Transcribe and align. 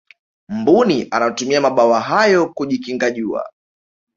mbuni 0.49 1.07
anatumia 1.11 1.61
mabawa 1.61 1.99
hayo 2.01 2.53
kujikinga 2.53 3.11
jua 3.11 3.51